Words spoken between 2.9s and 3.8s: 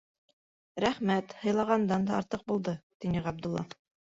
тине Ғабдулла.